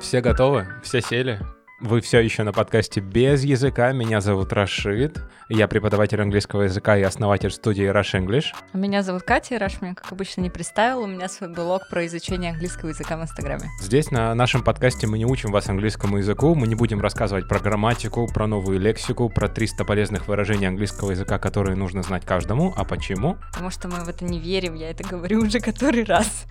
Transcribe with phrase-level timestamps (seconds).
[0.00, 0.66] Все готовы?
[0.82, 1.40] Все сели?
[1.80, 3.92] Вы все еще на подкасте без языка.
[3.92, 5.22] Меня зовут Рашид.
[5.50, 8.46] Я преподаватель английского языка и основатель студии Rush English.
[8.72, 11.00] А Меня зовут Катя, и Раш меня, как обычно, не представил.
[11.00, 13.68] У меня свой блог про изучение английского языка в Инстаграме.
[13.80, 17.58] Здесь на нашем подкасте мы не учим вас английскому языку, мы не будем рассказывать про
[17.58, 22.72] грамматику, про новую лексику, про 300 полезных выражений английского языка, которые нужно знать каждому.
[22.76, 23.36] А почему?
[23.52, 26.46] Потому что мы в это не верим, я это говорю уже который раз.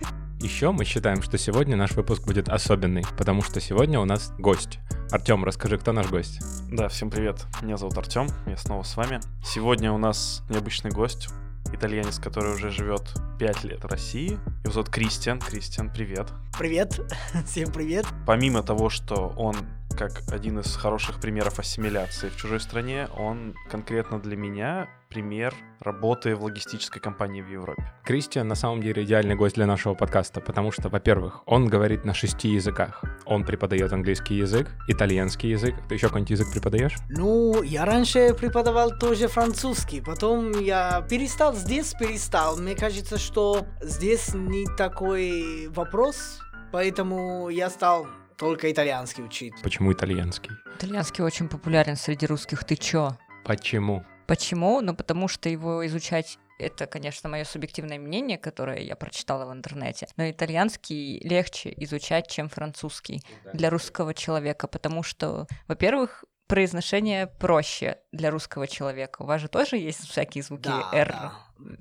[0.46, 4.78] Еще мы считаем, что сегодня наш выпуск будет особенный, потому что сегодня у нас гость.
[5.10, 6.38] Артем, расскажи, кто наш гость?
[6.70, 7.44] Да, всем привет.
[7.62, 9.18] Меня зовут Артем, я снова с вами.
[9.44, 11.30] Сегодня у нас необычный гость,
[11.72, 14.38] итальянец, который уже живет 5 лет в России.
[14.62, 15.40] Его зовут Кристиан.
[15.40, 16.28] Кристиан, привет.
[16.56, 17.00] Привет,
[17.44, 18.06] всем привет.
[18.24, 19.56] Помимо того, что он
[19.96, 26.34] как один из хороших примеров ассимиляции в чужой стране, он конкретно для меня пример работы
[26.34, 27.82] в логистической компании в Европе.
[28.04, 32.12] Кристиан на самом деле идеальный гость для нашего подкаста, потому что, во-первых, он говорит на
[32.12, 33.02] шести языках.
[33.24, 35.74] Он преподает английский язык, итальянский язык.
[35.88, 36.96] Ты еще какой-нибудь язык преподаешь?
[37.08, 42.58] Ну, я раньше преподавал тоже французский, потом я перестал, здесь перестал.
[42.58, 46.40] Мне кажется, что здесь не такой вопрос,
[46.72, 48.06] поэтому я стал
[48.38, 49.54] только итальянский учить.
[49.62, 50.50] Почему итальянский?
[50.76, 52.64] Итальянский очень популярен среди русских.
[52.64, 53.16] Ты чё?
[53.44, 54.04] Почему?
[54.26, 54.80] Почему?
[54.80, 60.08] Ну, потому что его изучать это, конечно, мое субъективное мнение, которое я прочитала в интернете,
[60.16, 68.30] но итальянский легче изучать, чем французский для русского человека, потому что, во-первых, произношение проще для
[68.30, 69.22] русского человека.
[69.22, 71.08] У вас же тоже есть всякие звуки Да, «р».
[71.08, 71.32] да.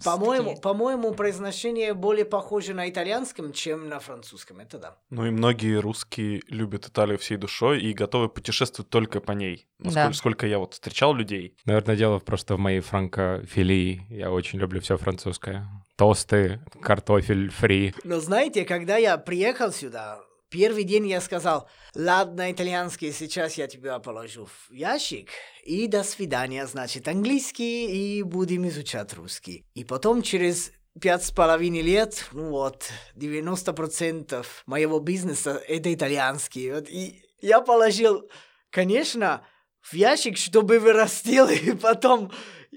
[0.04, 0.62] По-моему, такие.
[0.62, 4.60] по-моему, произношение более похоже на итальянском, чем на французском.
[4.60, 4.98] Это да.
[5.10, 9.68] Ну и многие русские любят Италию всей душой и готовы путешествовать только по ней.
[9.80, 10.14] Насколько Да.
[10.14, 11.58] сколько я вот встречал людей.
[11.66, 14.06] Наверное, дело просто в моей франкофилии.
[14.10, 15.68] Я очень люблю все французское.
[15.96, 17.94] Тосты, картофель фри.
[18.04, 20.20] Но знаете, когда я приехал сюда,
[20.56, 25.30] первый день я сказал, ладно, итальянский, сейчас я тебя положу в ящик,
[25.66, 29.66] и до свидания, значит, английский, и будем изучать русский.
[29.74, 30.72] И потом через
[31.02, 36.72] пять с половиной лет, ну вот, 90% моего бизнеса это итальянский.
[36.72, 38.30] Вот, и я положил,
[38.70, 39.46] конечно,
[39.82, 42.32] в ящик, чтобы вырастил, и потом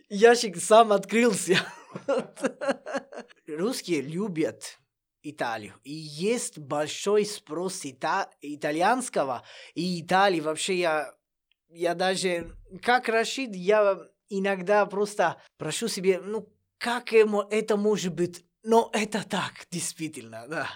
[0.09, 1.59] ящик сам открылся.
[3.47, 4.79] Русские любят
[5.31, 5.75] Италию.
[5.85, 9.43] И есть большой спрос ита- итальянского
[9.75, 10.41] и Италии.
[10.41, 11.15] Вообще я,
[11.69, 18.45] я даже, как Рашид, я иногда просто прошу себе, ну, как ему это может быть?
[18.63, 20.69] Но это так, действительно, да.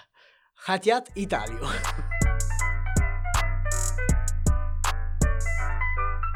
[0.53, 1.67] Хотят Италию.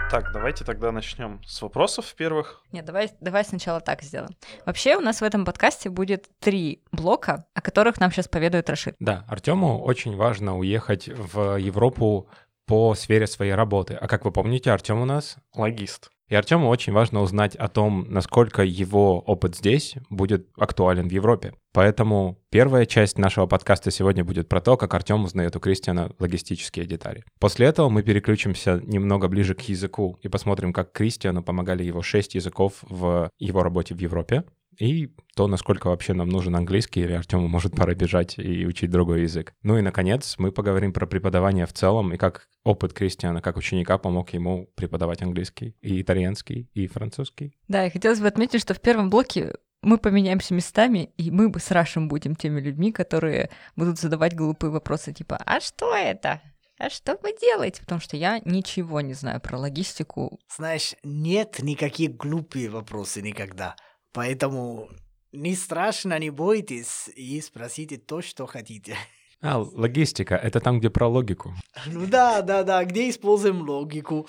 [0.10, 2.64] Так, давайте тогда начнем с вопросов первых.
[2.72, 4.32] Нет, давай, давай сначала так сделаем.
[4.66, 8.96] Вообще у нас в этом подкасте будет три блока, о которых нам сейчас поведает Рашид.
[9.00, 12.30] Да, Артему очень важно уехать в Европу
[12.68, 13.96] по сфере своей работы.
[13.96, 16.12] А как вы помните, Артем у нас Логист.
[16.30, 21.54] И Артему очень важно узнать о том, насколько его опыт здесь будет актуален в Европе.
[21.72, 26.86] Поэтому первая часть нашего подкаста сегодня будет про то, как Артем узнает у Кристиана логистические
[26.86, 27.24] детали.
[27.40, 32.36] После этого мы переключимся немного ближе к языку и посмотрим, как Кристиану помогали его шесть
[32.36, 34.44] языков в его работе в Европе.
[34.80, 39.24] И то, насколько вообще нам нужен английский, или Артему может пора бежать и учить другой
[39.24, 39.54] язык.
[39.64, 43.98] Ну и, наконец, мы поговорим про преподавание в целом и как опыт Кристиана как ученика
[43.98, 47.58] помог ему преподавать английский, и итальянский, и французский.
[47.68, 51.60] Да, и хотелось бы отметить, что в первом блоке мы поменяемся местами, и мы бы
[51.60, 56.42] с Рашем будем теми людьми, которые будут задавать глупые вопросы типа «А что это?»
[56.80, 57.82] А что вы делаете?
[57.82, 60.40] Потому что я ничего не знаю про логистику.
[60.56, 63.76] Знаешь, нет никаких глупые вопросы никогда.
[64.18, 64.90] Поэтому
[65.32, 68.98] не страшно, не бойтесь и спросите то, что хотите.
[69.40, 71.54] А, логистика— это там, где про логику.
[71.86, 74.28] Ну да, да, да, где используем логику.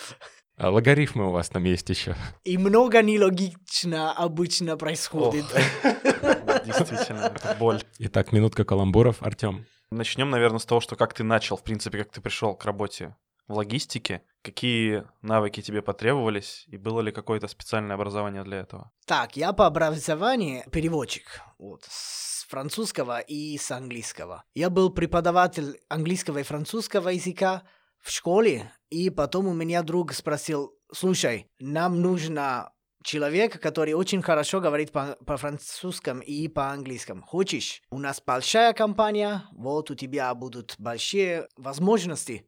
[0.58, 2.14] А логарифмы у вас там есть еще.
[2.44, 5.46] И много нелогично обычно происходит.
[6.66, 7.82] Действительно, это боль.
[8.00, 9.22] Итак, минутка каламбуров.
[9.22, 12.66] Артем, Начнем, наверное, с того, что как ты начал, в принципе, как ты пришел к
[12.66, 13.16] работе
[13.48, 18.92] в логистике, какие навыки тебе потребовались, и было ли какое-то специальное образование для этого?
[19.06, 21.40] Так, я по образованию переводчик.
[21.58, 24.44] Вот, с французского и с английского.
[24.54, 27.62] Я был преподаватель английского и французского языка
[27.98, 32.72] в школе, и потом у меня друг спросил, слушай, нам нужно
[33.02, 37.22] человек, который очень хорошо говорит по- по-французскому и по-английскому.
[37.22, 37.82] Хочешь?
[37.90, 42.46] У нас большая компания, вот у тебя будут большие возможности.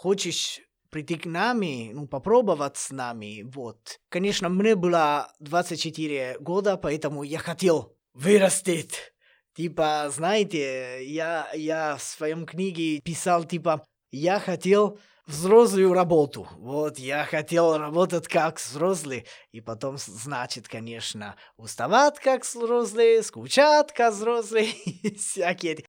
[0.00, 0.60] Хочешь
[0.90, 3.98] прийти к нами, ну, попробовать с нами, вот.
[4.08, 9.12] Конечно, мне было 24 года, поэтому я хотел вырастить.
[9.56, 16.46] Типа, знаете, я, я в своем книге писал, типа, я хотел взрослую работу.
[16.52, 24.14] Вот, я хотел работать как взрослый, и потом, значит, конечно, уставать как взрослый, скучать как
[24.14, 24.76] взрослый,
[25.18, 25.84] всякие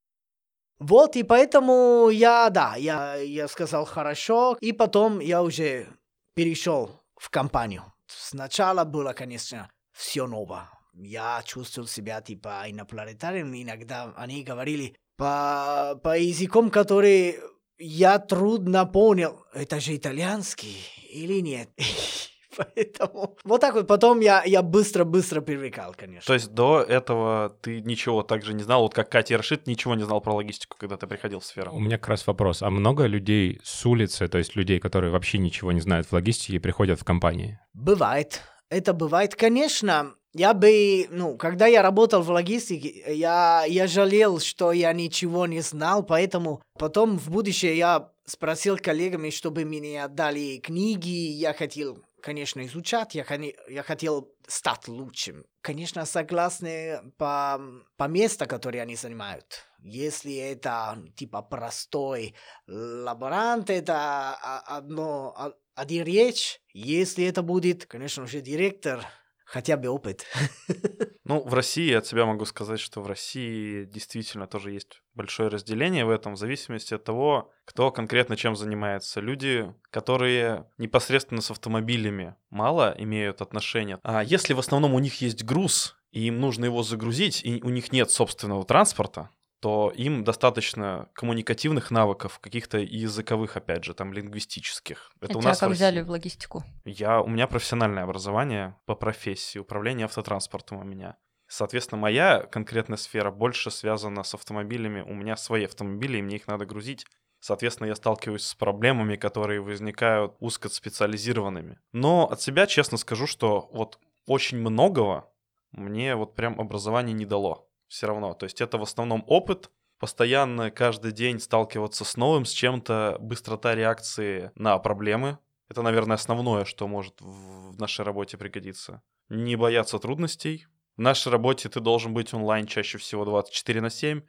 [0.79, 5.87] вот, и поэтому я, да, я, я сказал хорошо, и потом я уже
[6.33, 7.83] перешел в компанию.
[8.07, 10.69] Сначала было, конечно, все ново.
[10.93, 13.53] Я чувствовал себя типа инопланетарием.
[13.53, 17.39] Иногда они говорили по, по языкам, который
[17.77, 20.77] я трудно понял, это же итальянский
[21.09, 21.69] или нет.
[22.59, 23.87] Поэтому вот так вот.
[23.87, 26.25] Потом я, я быстро-быстро привлекал, конечно.
[26.25, 30.03] То есть до этого ты ничего также не знал, вот как Катя Рашид ничего не
[30.03, 31.71] знал про логистику, когда ты приходил в сферу?
[31.73, 32.61] У меня как раз вопрос.
[32.61, 36.59] А много людей с улицы, то есть людей, которые вообще ничего не знают в логистике,
[36.59, 37.59] приходят в компании?
[37.73, 38.41] Бывает.
[38.69, 40.13] Это бывает, конечно.
[40.33, 45.61] Я бы, ну, когда я работал в логистике, я, я жалел, что я ничего не
[45.61, 52.65] знал, поэтому потом в будущее я спросил коллегами, чтобы мне отдали книги, я хотел конечно,
[52.65, 53.25] изучать, я,
[53.67, 55.45] я хотел стать лучшим.
[55.61, 57.59] Конечно, согласны по,
[57.97, 59.65] по месту, которое они занимают.
[59.81, 62.35] Если это типа простой
[62.67, 66.59] лаборант, это одно, один речь.
[66.73, 69.05] Если это будет, конечно же, директор,
[69.49, 70.25] хотя бы опыт.
[71.25, 76.03] Ну, в России от себя могу сказать, что в России действительно тоже есть большое разделение
[76.03, 79.19] в этом, в зависимости от того, кто конкретно чем занимается.
[79.19, 83.99] Люди, которые непосредственно с автомобилями мало имеют отношения.
[84.01, 87.69] А если в основном у них есть груз, и им нужно его загрузить, и у
[87.69, 95.11] них нет собственного транспорта, то им достаточно коммуникативных навыков, каких-то языковых, опять же, там, лингвистических.
[95.21, 96.63] Это а у нас как взяли в логистику?
[96.85, 101.17] Я, у меня профессиональное образование по профессии, управление автотранспортом у меня.
[101.47, 105.01] Соответственно, моя конкретная сфера больше связана с автомобилями.
[105.01, 107.05] У меня свои автомобили, и мне их надо грузить.
[107.39, 111.79] Соответственно, я сталкиваюсь с проблемами, которые возникают узкоспециализированными.
[111.91, 115.31] Но от себя честно скажу, что вот очень многого
[115.71, 118.33] мне вот прям образование не дало все равно.
[118.33, 119.69] То есть это в основном опыт,
[119.99, 125.39] постоянно каждый день сталкиваться с новым, с чем-то, быстрота реакции на проблемы.
[125.67, 129.01] Это, наверное, основное, что может в нашей работе пригодиться.
[129.27, 130.67] Не бояться трудностей.
[130.95, 134.21] В нашей работе ты должен быть онлайн чаще всего 24 на 7,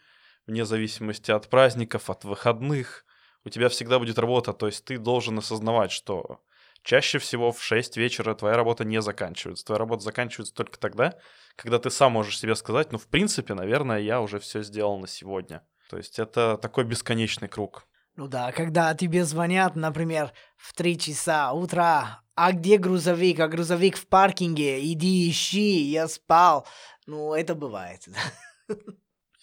[0.46, 3.04] вне зависимости от праздников, от выходных.
[3.44, 6.40] У тебя всегда будет работа, то есть ты должен осознавать, что
[6.82, 9.64] чаще всего в 6 вечера твоя работа не заканчивается.
[9.64, 11.14] Твоя работа заканчивается только тогда,
[11.56, 15.06] когда ты сам можешь себе сказать, ну, в принципе, наверное, я уже все сделал на
[15.06, 15.62] сегодня.
[15.88, 17.86] То есть это такой бесконечный круг.
[18.16, 23.96] Ну да, когда тебе звонят, например, в 3 часа утра, а где грузовик, а грузовик
[23.96, 26.66] в паркинге, иди ищи, я спал.
[27.06, 28.08] Ну, это бывает.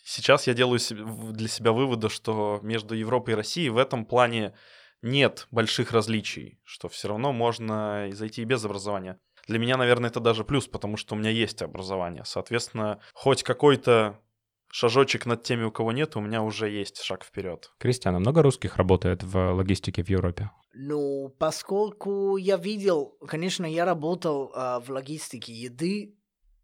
[0.03, 0.79] Сейчас я делаю
[1.33, 4.53] для себя выводы, что между Европой и Россией в этом плане
[5.01, 9.19] нет больших различий, что все равно можно зайти и без образования.
[9.47, 12.23] Для меня, наверное, это даже плюс, потому что у меня есть образование.
[12.25, 14.19] Соответственно, хоть какой-то
[14.69, 17.71] шажочек над теми, у кого нет, у меня уже есть шаг вперед.
[17.79, 20.51] Кристиан, а много русских работает в логистике в Европе?
[20.73, 26.16] Ну, поскольку я видел, конечно, я работал э, в логистике еды,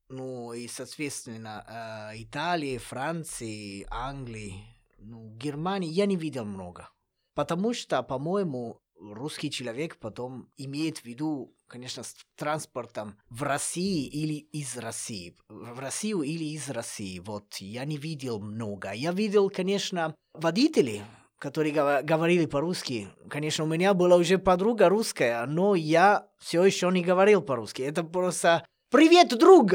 [0.10, 1.66] ну и, соответственно,
[2.14, 4.66] э, Италии, Франции, Англии,
[5.00, 6.90] ну, Германии я не видел много.
[7.34, 8.80] Потому что, по-моему,
[9.12, 15.36] русский человек потом имеет в виду, конечно, с транспортом в России или из России.
[15.50, 17.20] В Россию или из России.
[17.20, 18.92] Вот, я не видел много.
[18.92, 21.02] Я видел, конечно, водителей,
[21.40, 23.10] которые говорили по-русски.
[23.30, 27.82] Конечно, у меня была уже подруга русская, но я все еще не говорил по-русски.
[27.82, 29.74] Это просто «Привет, друг!»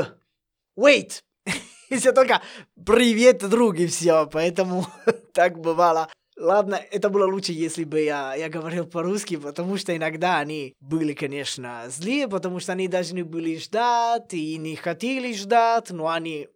[0.78, 1.22] «Wait!»
[1.90, 2.40] И все только
[2.86, 4.26] «Привет, друг!» и все.
[4.26, 4.86] Поэтому
[5.34, 6.08] так бывало.
[6.38, 11.12] Ладно, это было лучше, если бы я, я говорил по-русски, потому что иногда они были,
[11.12, 16.48] конечно, злые, потому что они должны были ждать и не хотели ждать, но они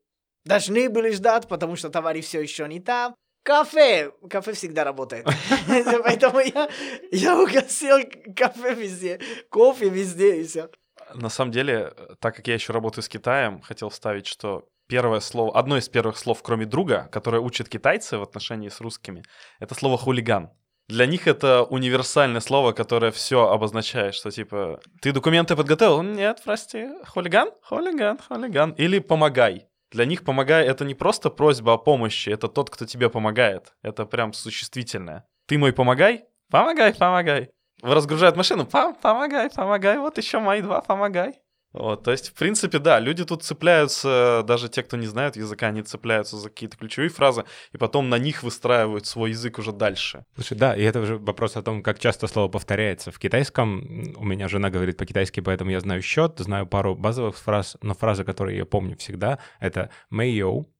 [0.45, 3.17] должны были ждать, потому что товары все еще не там.
[3.43, 4.13] Кафе!
[4.31, 5.27] Кафе всегда работает.
[5.67, 6.71] Поэтому я,
[7.11, 7.99] я угасил
[8.37, 9.19] кафе везде,
[9.51, 10.71] кофе везде и все.
[11.13, 15.59] На самом деле, так как я еще работаю с Китаем, хотел вставить, что первое слово,
[15.59, 19.23] одно из первых слов, кроме друга, которое учат китайцы в отношении с русскими,
[19.59, 20.51] это слово хулиган.
[20.87, 26.03] Для них это универсальное слово, которое все обозначает, что типа ты документы подготовил?
[26.03, 28.73] Нет, прости, хулиган, хулиган, хулиган.
[28.73, 29.67] Или помогай.
[29.91, 33.73] Для них помогай это не просто просьба о помощи, это тот, кто тебе помогает.
[33.81, 35.25] Это прям существительное.
[35.47, 36.27] Ты мой помогай?
[36.51, 37.49] Помогай, помогай.
[37.81, 38.67] Разгружают машину?
[38.67, 39.97] Пом помогай, помогай.
[39.97, 41.41] Вот еще мои два, помогай.
[41.73, 45.69] Вот, то есть, в принципе, да, люди тут цепляются, даже те, кто не знает языка,
[45.69, 50.25] они цепляются за какие-то ключевые фразы, и потом на них выстраивают свой язык уже дальше.
[50.35, 53.11] Слушай, да, и это уже вопрос о том, как часто слово повторяется.
[53.11, 57.77] В китайском у меня жена говорит по-китайски, поэтому я знаю счет, знаю пару базовых фраз,
[57.81, 60.71] но фраза, которую я помню всегда, это «мэйоу»,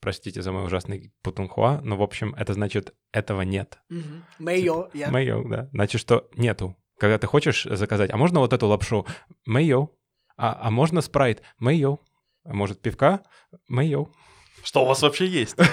[0.00, 3.78] простите за мой ужасный путунхуа, но, в общем, это значит «этого нет».
[4.38, 5.10] 没有, я.
[5.10, 5.68] 没有, да.
[5.72, 6.76] Значит, что нету.
[6.98, 9.06] Когда ты хочешь заказать, а можно вот эту лапшу?
[9.46, 9.96] 没有.
[10.42, 11.40] А, а можно спрайт?
[11.60, 12.00] 没有.
[12.44, 13.20] А может, пивка?
[13.68, 14.12] 没有.
[14.64, 15.56] Что у вас вообще есть?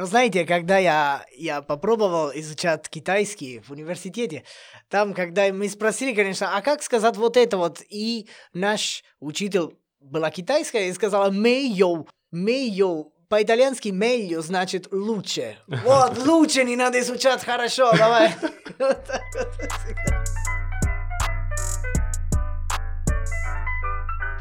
[0.00, 4.44] Ну, знаете, когда я, я попробовал изучать китайский в университете,
[4.88, 10.30] там, когда мы спросили, конечно, а как сказать вот это вот, и наш учитель была
[10.30, 15.58] китайская и сказала «没有», «没有», по-итальянски «meglio» значит «лучше».
[15.66, 18.32] Вот, лучше не надо изучать хорошо, давай.
[18.78, 20.17] Вот так вот всегда.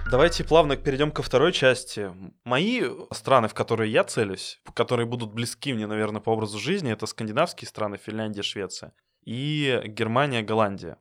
[0.10, 2.10] Давайте плавно перейдем ко второй части.
[2.46, 7.06] Мои страны, в которые я целюсь, которые будут близки мне, наверное, по образу жизни, это
[7.06, 8.94] скандинавские страны, Финляндия, Швеция,
[9.26, 10.98] и Германия, Голландия.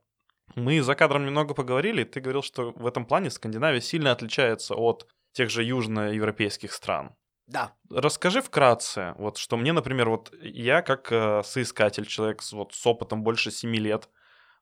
[0.57, 5.07] Мы за кадром немного поговорили, ты говорил, что в этом плане Скандинавия сильно отличается от
[5.33, 7.15] тех же южноевропейских стран.
[7.47, 12.75] Да, Расскажи вкратце, вот что мне, например, вот я как э, соискатель, человек с, вот,
[12.75, 14.09] с опытом больше 7 лет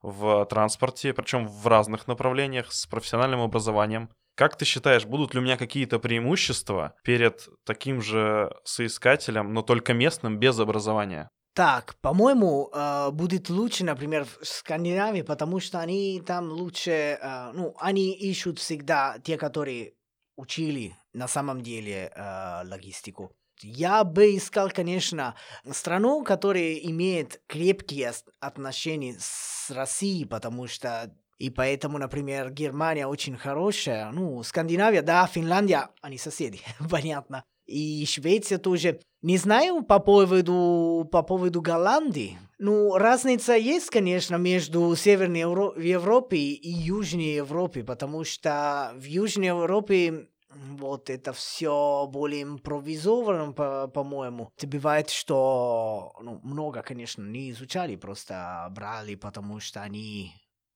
[0.02, 4.10] в транспорте, причем в разных направлениях, с профессиональным образованием.
[4.34, 9.94] Как ты считаешь, будут ли у меня какие-то преимущества перед таким же соискателем, но только
[9.94, 11.30] местным, без образования?
[11.54, 17.76] Так, по-моему, э, будет лучше, например, в Скандинавии, потому что они там лучше, э, ну,
[17.78, 19.94] они ищут всегда те, которые
[20.36, 23.36] учили на самом деле э, логистику.
[23.62, 25.36] Я бы искал, конечно,
[25.70, 34.10] страну, которая имеет крепкие отношения с Россией, потому что и поэтому, например, Германия очень хорошая.
[34.12, 36.60] Ну, Скандинавия, да, Финляндия, они соседи,
[36.90, 37.44] понятно.
[37.66, 39.00] И Швеция тоже.
[39.22, 42.38] Не знаю по поводу, по поводу Голландии.
[42.58, 49.46] Ну, разница есть, конечно, между Северной Евро- Европой и Южной Европой, потому что в Южной
[49.46, 54.50] Европе вот это все более импровизовано, по- по-моему.
[54.56, 60.32] Это бывает, что ну, много, конечно, не изучали, просто брали, потому что они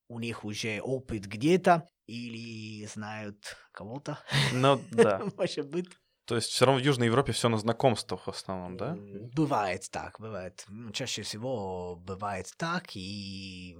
[0.08, 4.18] у них уже опыт где-то или знают кого-то,
[4.52, 5.22] Ну да.
[5.36, 5.88] может быть.
[6.26, 8.96] То есть все равно в Южной Европе все на знакомствах в основном, да?
[9.34, 10.66] Бывает так, бывает.
[10.92, 13.78] Чаще всего бывает так и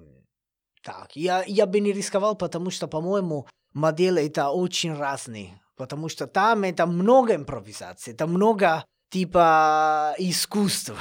[0.82, 1.14] так.
[1.14, 5.60] Я, я бы не рисковал, потому что, по-моему, модели это очень разные.
[5.76, 10.96] Потому что там это много импровизации, это много типа искусства.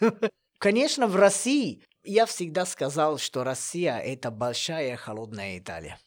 [0.58, 5.98] Конечно, в России я всегда сказал, что Россия это большая холодная Италия.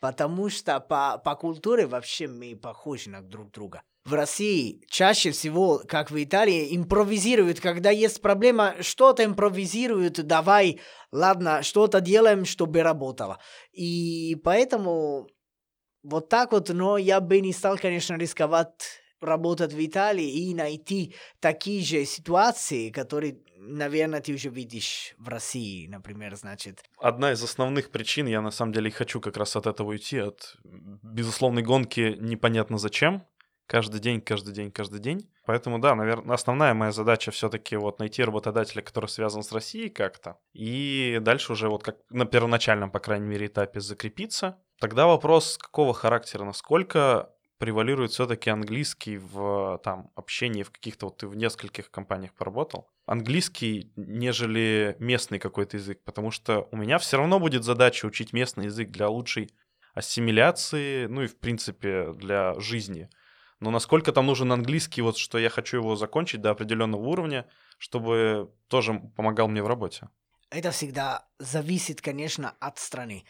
[0.00, 3.82] Потому что по, по культуре вообще мы похожи на друг друга.
[4.04, 11.62] В России чаще всего, как в Италии, импровизируют, когда есть проблема, что-то импровизируют, давай, ладно,
[11.62, 13.38] что-то делаем, чтобы работало.
[13.72, 15.26] И поэтому
[16.02, 21.14] вот так вот, но я бы не стал, конечно, рисковать работать в Италии и найти
[21.40, 26.82] такие же ситуации, которые, наверное, ты уже видишь в России, например, значит.
[26.98, 30.56] Одна из основных причин, я на самом деле хочу как раз от этого уйти, от
[30.64, 33.26] безусловной гонки непонятно зачем.
[33.66, 35.30] Каждый день, каждый день, каждый день.
[35.46, 40.36] Поэтому, да, наверное, основная моя задача все-таки вот найти работодателя, который связан с Россией как-то.
[40.52, 44.58] И дальше уже вот как на первоначальном, по крайней мере, этапе закрепиться.
[44.80, 51.28] Тогда вопрос какого характера, насколько превалирует все-таки английский в там общении в каких-то вот ты
[51.28, 52.90] в нескольких компаниях поработал.
[53.06, 58.66] Английский нежели местный какой-то язык потому что у меня все равно будет задача учить местный
[58.66, 59.50] язык для лучшей
[59.94, 63.08] ассимиляции ну и в принципе для жизни.
[63.60, 67.46] Но насколько там нужен английский вот что я хочу его закончить до определенного уровня
[67.78, 70.08] чтобы тоже помогал мне в работе.
[70.50, 73.24] Это всегда зависит, конечно, от страны.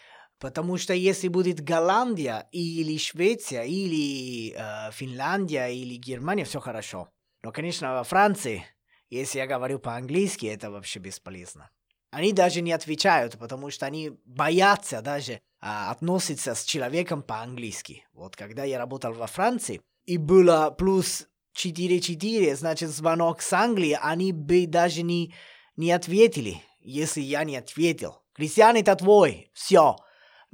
[0.45, 7.09] Потому что если будет Голландия или Швеция или э, Финляндия или Германия, все хорошо.
[7.43, 8.63] Но, конечно, во Франции,
[9.09, 11.71] если я говорю по-английски, это вообще бесполезно.
[12.11, 18.07] Они даже не отвечают, потому что они боятся даже а, относиться с человеком по-английски.
[18.13, 24.35] Вот когда я работал во Франции, и было плюс 4-4, значит, звонок с Англии, они
[24.35, 25.35] бы даже не,
[25.77, 28.21] не ответили, если я не ответил.
[28.35, 29.97] Кристиан, это твой, все.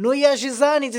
[0.00, 0.94] Но я же занят,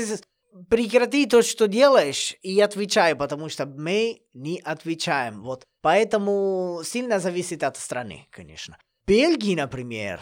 [0.70, 5.42] прекрати то, что делаешь, и отвечай, потому что мы не отвечаем.
[5.42, 5.66] Вот.
[5.80, 8.78] Поэтому сильно зависит от страны, конечно.
[9.06, 10.20] Бельгии, например,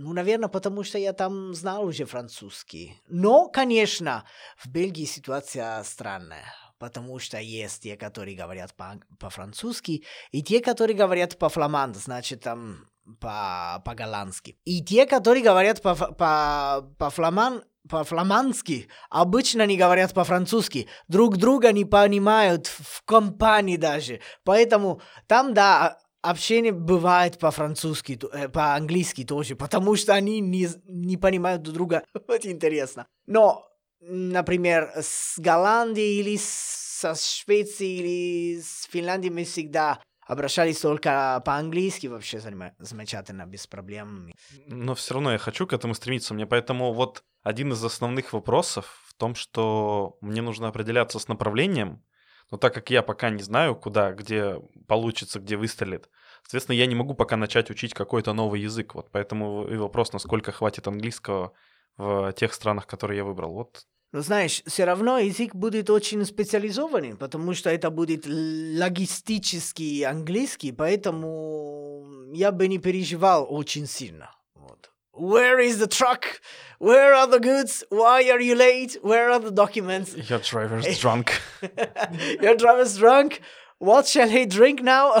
[0.00, 2.94] Ну, наверное, потому что я там знал уже французский.
[3.08, 4.24] Но, конечно,
[4.56, 6.54] в Бельгии ситуация странная.
[6.78, 12.88] Потому что есть те, которые говорят по- по-французски, и те, которые говорят по-фламанд, значит, там
[13.20, 14.56] по- по-голландски.
[14.64, 20.88] И те, которые говорят по- по- по-фламан, по-фламандски, обычно не говорят по-французски.
[21.08, 24.20] Друг друга не понимают в компании даже.
[24.44, 31.62] Поэтому там, да, общение бывает по-французски, э, по-английски тоже, потому что они не, не понимают
[31.62, 32.04] друг друга.
[32.28, 33.06] Очень интересно.
[33.26, 33.66] Но,
[34.00, 42.40] например, с Голландией или со Швецией или с Финляндией мы всегда обращались только по-английски, вообще
[42.78, 44.30] замечательно, без проблем.
[44.66, 46.34] Но все равно я хочу к этому стремиться.
[46.34, 52.02] Мне поэтому вот один из основных вопросов в том, что мне нужно определяться с направлением,
[52.50, 56.10] но так как я пока не знаю, куда, где получится, где выстрелит,
[56.42, 58.94] соответственно, я не могу пока начать учить какой-то новый язык.
[58.94, 61.52] Вот поэтому и вопрос, насколько хватит английского
[61.96, 63.52] в тех странах, которые я выбрал.
[63.54, 70.72] Вот Но знаешь, все равно язык будет очень специализованный, потому что это будет логистический английский,
[70.72, 74.30] поэтому я бы не переживал очень сильно.
[74.54, 74.90] Вот.
[75.17, 76.41] Where is the truck?
[76.79, 77.83] Where are the goods?
[77.89, 78.97] Why are you late?
[79.03, 80.15] Where are the documents?
[80.29, 81.39] your driver's drunk.
[82.41, 83.41] Your driver's drunk.
[83.77, 85.13] What shall he drink now?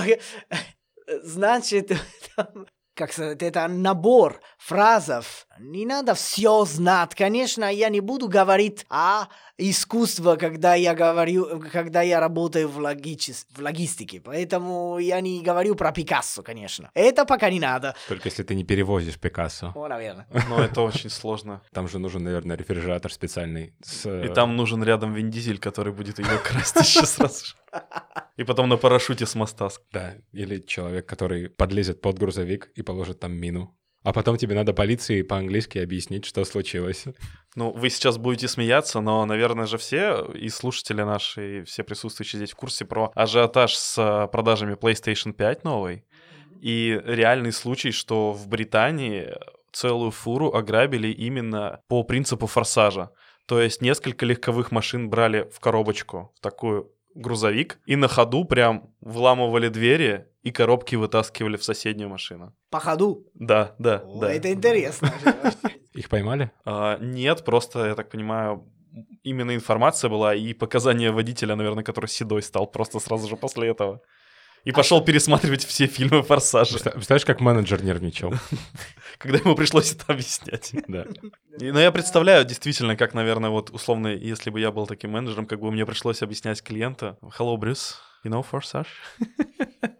[1.25, 1.91] Значит,
[2.35, 5.45] там, как сказать, это набор фразов.
[5.60, 7.14] Не надо все знать.
[7.14, 13.46] Конечно, я не буду говорить о искусстве, когда я говорю, когда я работаю в, логичес-
[13.54, 14.20] в логистике.
[14.20, 16.90] Поэтому я не говорю про Пикассо, конечно.
[16.94, 17.94] Это пока не надо.
[18.08, 19.72] Только если ты не перевозишь Пикассо.
[19.74, 20.26] О, наверное.
[20.48, 21.62] Но это очень сложно.
[21.72, 23.74] Там же нужен, наверное, рефрижератор специальный.
[23.82, 27.54] с, э, И там нужен рядом Вин Дизель, который будет ее красть еще сразу же.
[28.36, 29.68] И потом на парашюте с моста.
[29.92, 33.74] Да, или человек, который подлезет под грузовик и положит там мину.
[34.04, 37.04] А потом тебе надо полиции по-английски объяснить, что случилось.
[37.56, 42.38] Ну, вы сейчас будете смеяться, но, наверное же, все и слушатели наши, и все присутствующие
[42.38, 46.04] здесь в курсе про ажиотаж с э, продажами PlayStation 5 новой.
[46.60, 49.34] И реальный случай, что в Британии
[49.72, 53.10] целую фуру ограбили именно по принципу форсажа.
[53.46, 58.90] То есть несколько легковых машин брали в коробочку, в такую грузовик, и на ходу прям
[59.00, 62.54] вламывали двери и коробки вытаскивали в соседнюю машину.
[62.70, 63.26] По ходу.
[63.34, 64.32] Да, да, О, да.
[64.32, 65.12] Это интересно.
[65.94, 66.50] Их поймали?
[66.64, 68.64] А, нет, просто, я так понимаю,
[69.22, 74.00] именно информация была и показания водителя, наверное, который седой стал просто сразу же после этого.
[74.64, 78.34] И пошел пересматривать все фильмы «Форсажа», Представ- Представляешь, как менеджер нервничал?
[79.18, 80.72] когда ему пришлось это объяснять.
[80.88, 81.04] Да.
[81.60, 85.46] И, ну, я представляю действительно, как, наверное, вот условно, если бы я был таким менеджером,
[85.46, 87.18] как бы мне пришлось объяснять клиенту.
[87.38, 88.86] Hello, Bruce, you know Forsage?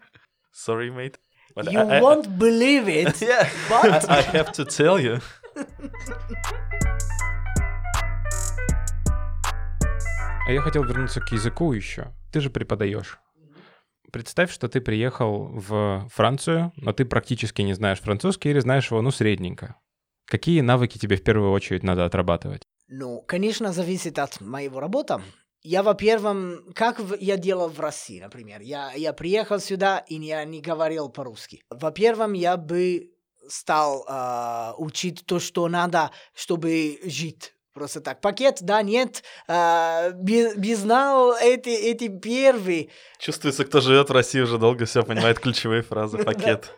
[0.52, 1.16] Sorry, mate.
[1.56, 4.08] But You I- I- won't believe it, Yeah, but...
[4.08, 5.20] I have to tell you.
[10.46, 12.12] А я хотел вернуться к языку еще.
[12.32, 13.18] Ты же преподаешь.
[14.12, 19.02] Представь, что ты приехал в Францию, но ты практически не знаешь французский или знаешь его,
[19.02, 19.76] ну, средненько.
[20.26, 22.62] Какие навыки тебе в первую очередь надо отрабатывать?
[22.88, 25.20] Ну, конечно, зависит от моего работы.
[25.62, 28.60] Я, во-первых, как я делал в России, например.
[28.60, 31.62] Я, я приехал сюда, и я не говорил по-русски.
[31.68, 33.10] Во-первых, я бы
[33.48, 37.54] стал а, учить то, что надо, чтобы жить.
[37.78, 38.20] Просто так.
[38.20, 39.22] Пакет, да, нет.
[39.46, 42.88] А, без, без знал эти, эти первые.
[43.20, 46.74] Чувствуется, кто живет в России уже долго, все понимает ключевые фразы, пакет.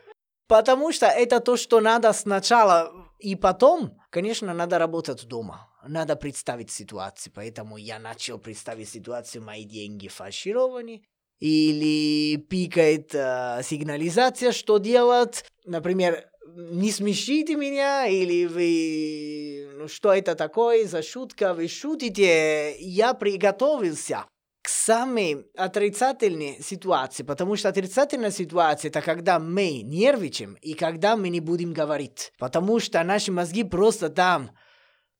[0.46, 2.92] Потому что это то, что надо сначала.
[3.18, 5.70] И потом, конечно, надо работать дома.
[5.88, 7.32] Надо представить ситуацию.
[7.34, 11.02] Поэтому я начал представить ситуацию, мои деньги фальшированы.
[11.38, 15.46] Или пикает э, сигнализация, что делать.
[15.64, 19.70] Например, не смешите меня, или вы...
[19.76, 21.54] Ну, что это такое за шутка?
[21.54, 22.76] Вы шутите?
[22.78, 24.26] Я приготовился
[24.62, 31.30] к самой отрицательной ситуации, потому что отрицательная ситуация это когда мы нервничаем и когда мы
[31.30, 34.50] не будем говорить, потому что наши мозги просто там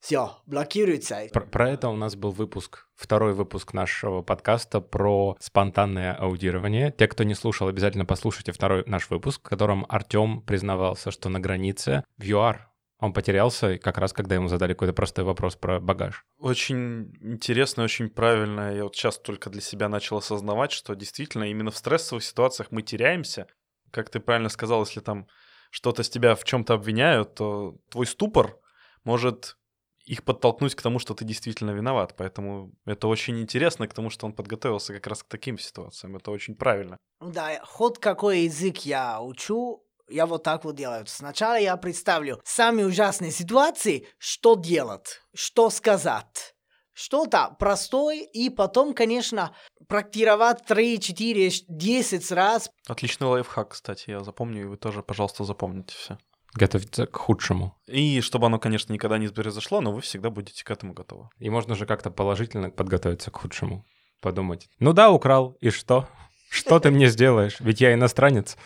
[0.00, 1.28] все блокируются.
[1.32, 6.92] Про, про это у нас был выпуск, второй выпуск нашего подкаста про спонтанное аудирование.
[6.96, 11.38] Те, кто не слушал, обязательно послушайте второй наш выпуск, в котором Артем признавался, что на
[11.38, 16.26] границе в ЮАР он потерялся как раз, когда ему задали какой-то простой вопрос про багаж.
[16.38, 18.74] Очень интересно, очень правильно.
[18.74, 22.82] Я вот сейчас только для себя начал осознавать, что действительно именно в стрессовых ситуациях мы
[22.82, 23.46] теряемся.
[23.90, 25.26] Как ты правильно сказал, если там
[25.70, 28.58] что-то с тебя в чем-то обвиняют, то твой ступор
[29.04, 29.56] может
[30.04, 32.14] их подтолкнуть к тому, что ты действительно виноват.
[32.16, 36.16] Поэтому это очень интересно, к тому, что он подготовился как раз к таким ситуациям.
[36.16, 36.96] Это очень правильно.
[37.20, 41.06] Да, хоть какой язык я учу, Я вот так вот делаю.
[41.06, 46.54] Сначала я представлю самые ужасные ситуации, что делать, что сказать.
[46.92, 49.54] Что-то простое, и потом, конечно,
[49.88, 52.70] практиковать 3, 4, 10 раз.
[52.88, 56.18] Отличный лайфхак, кстати, я запомню, и вы тоже, пожалуйста, запомните все.
[56.54, 57.76] Готовиться к худшему.
[57.86, 61.28] И чтобы оно, конечно, никогда не произошло, но вы всегда будете к этому готовы.
[61.38, 63.84] И можно же как-то положительно подготовиться к худшему.
[64.20, 64.68] Подумать.
[64.78, 66.08] Ну да, украл, и что?
[66.50, 67.60] Что ты мне сделаешь?
[67.60, 68.56] Ведь я иностранец.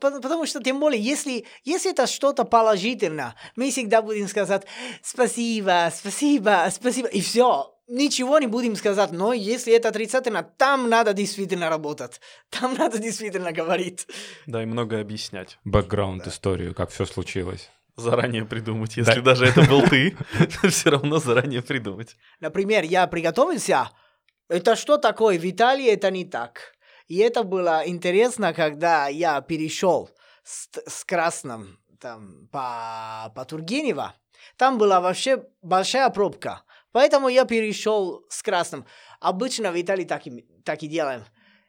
[0.00, 4.64] Потому что, тем более, если, если это что-то положительное, мы всегда будем сказать
[5.02, 7.73] спасибо, спасибо, спасибо, и все.
[7.86, 12.20] Ничего не будем сказать, но если это отрицательно, там надо действительно работать,
[12.50, 14.06] там надо действительно говорить.
[14.46, 15.58] Да, и много объяснять.
[15.64, 17.70] Бэкграунд, историю, как все случилось.
[17.96, 18.96] Заранее придумать.
[18.96, 19.34] Если да.
[19.34, 20.16] даже это был ты,
[20.68, 22.16] все равно заранее придумать.
[22.40, 23.90] Например, я приготовился.
[24.48, 25.38] Это что такое?
[25.38, 26.74] В Италии это не так.
[27.06, 30.10] И это было интересно, когда я перешел
[30.42, 34.14] с, с красным там, по, по Тургенева.
[34.56, 36.62] Там была вообще большая пробка.
[36.94, 38.86] Поэтому я перешел с красным.
[39.18, 41.24] Обычно в Италии так и, так и делаем.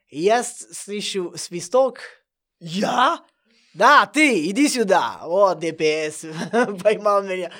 [0.07, 1.97] Я слышу свисток.
[2.59, 3.21] Я?
[3.73, 5.21] Да, ты, иди сюда.
[5.23, 6.27] Вот ДПС
[6.83, 7.51] поймал меня.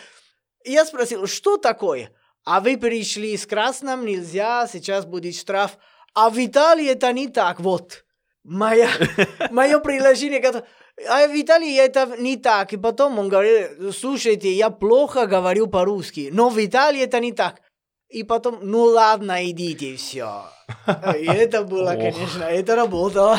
[0.63, 2.11] Я спросил, что такое?
[2.43, 5.79] А вы перешли с красным, нельзя, сейчас будет штраф.
[6.13, 8.05] А в Италии это не так, вот.
[8.43, 8.89] Моя,
[9.49, 10.67] мое приложение, которое...
[11.09, 12.73] А в Италии это не так.
[12.73, 17.61] И потом он говорит, слушайте, я плохо говорю по-русски, но в Италии это не так.
[18.09, 20.45] И потом, ну ладно, идите, все.
[21.19, 23.37] И это было, конечно, это работало.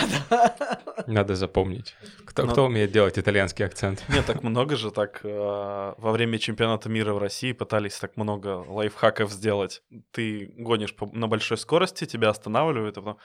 [1.06, 1.94] Надо запомнить.
[2.24, 2.52] Кто, Но...
[2.52, 4.04] кто умеет делать итальянский акцент?
[4.08, 5.20] Нет, так много же так.
[5.22, 9.82] Э, во время чемпионата мира в России пытались так много лайфхаков сделать.
[10.10, 13.18] Ты гонишь по, на большой скорости, тебя останавливают, а потом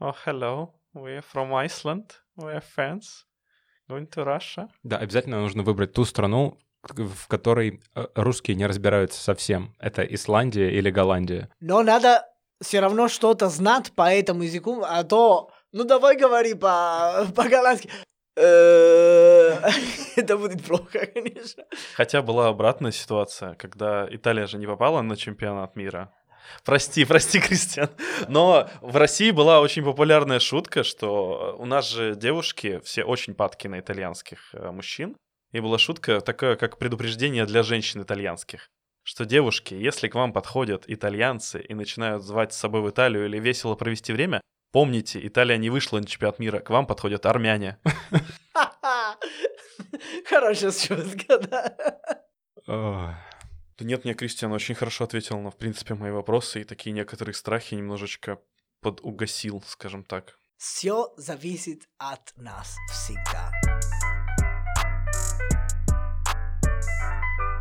[0.00, 3.24] «Oh, hello, we're from Iceland, we're friends,
[3.88, 4.68] going to Russia».
[4.82, 9.74] Да, обязательно нужно выбрать ту страну, в которой э, русские не разбираются совсем.
[9.78, 11.48] Это Исландия или Голландия.
[11.60, 12.24] Но надо
[12.60, 17.90] все равно что-то знать по этому языку, а то, ну давай говори по, по-голландски.
[18.36, 19.58] Э,
[20.16, 21.64] это будет плохо, конечно.
[21.94, 26.12] Хотя была обратная ситуация, когда Италия же не попала на чемпионат мира.
[26.64, 27.90] Прости, прости, Кристиан.
[28.28, 33.68] Но в России была очень популярная шутка, что у нас же девушки все очень падки
[33.68, 35.16] на итальянских э, мужчин.
[35.52, 38.68] И была шутка такая, как предупреждение для женщин итальянских.
[39.02, 43.38] Что девушки, если к вам подходят итальянцы и начинают звать с собой в Италию или
[43.38, 47.78] весело провести время, помните, Италия не вышла на чемпионат мира, к вам подходят армяне.
[50.28, 51.38] Хорошая шутка,
[52.66, 53.18] да.
[53.78, 57.34] Да нет, мне Кристиан очень хорошо ответил на, в принципе, мои вопросы и такие некоторые
[57.34, 58.40] страхи немножечко
[58.80, 60.38] подугасил, скажем так.
[60.56, 63.52] Все зависит от нас всегда.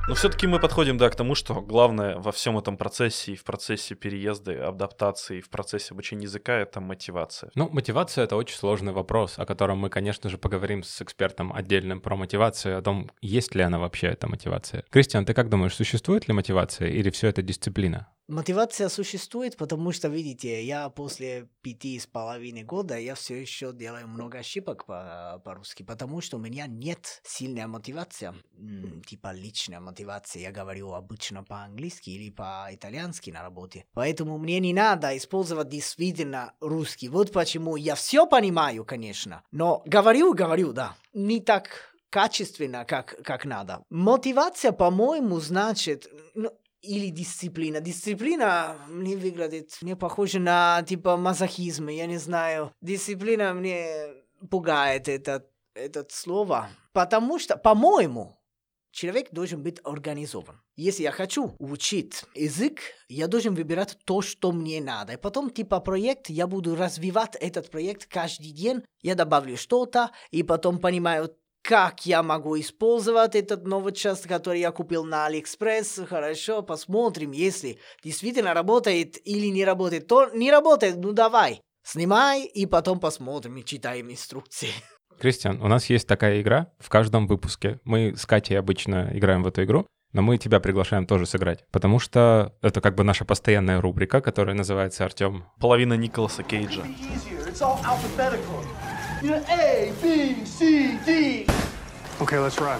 [0.07, 3.43] Но все-таки мы подходим, да, к тому, что главное во всем этом процессе и в
[3.43, 7.51] процессе переезда, адаптации, и в процессе обучения языка— это мотивация.
[7.55, 11.99] Ну, мотивация— это очень сложный вопрос, о котором мы, конечно же, поговорим с экспертом отдельным
[11.99, 14.85] про мотивацию, о том, есть ли она вообще, эта мотивация.
[14.89, 18.07] Кристиан, ты как думаешь, существует ли мотивация или все это дисциплина?
[18.27, 24.09] Мотивация существует, потому что, видите, я после пяти с половиной года, я все еще делаю
[24.09, 28.33] много ошибок по- по-русски, потому что у меня нет сильной мотивации,
[29.05, 30.41] типа личная мотивация.
[30.41, 33.85] Я говорю обычно по-английски или по-итальянски на работе.
[33.93, 37.07] Поэтому мне не надо использовать действительно русский.
[37.07, 43.45] Вот почему я все понимаю, конечно, но говорю, говорю, да, не так качественно, как, как
[43.45, 43.83] надо.
[43.89, 46.51] Мотивация, по-моему, значит, ну,
[46.88, 47.80] или дисциплина.
[47.80, 52.71] Дисциплина мне выглядит, мне похоже на типа мазохизм, я не знаю.
[52.82, 53.86] Дисциплина мне
[54.50, 58.38] пугает это, это слово, потому что, по-моему,
[58.91, 60.62] человек должен быть организован.
[60.76, 65.13] Если я хочу учить язык, я должен выбирать то, что мне надо.
[65.13, 68.84] И потом, типа проект, я буду развивать этот проект каждый день.
[69.02, 71.36] Я добавлю что-то, и потом понимаю,
[71.67, 75.99] как я могу использовать этот новый час, который я купил на Алиэкспресс.
[76.10, 80.08] Хорошо, посмотрим, если действительно работает или не работает.
[80.08, 84.69] То не работает, ну давай, снимай и потом посмотрим и читаем инструкции.
[85.19, 87.82] Кристиан, у нас есть такая игра в каждом выпуске.
[87.84, 91.99] Мы с Катей обычно играем в эту игру, но мы тебя приглашаем тоже сыграть, потому
[91.99, 95.43] что это как бы наша постоянная рубрика, которая называется Артем.
[95.60, 96.84] Половина Николаса Кейджа.
[99.23, 101.47] A, B, C, D.
[102.19, 102.77] Okay, let's run.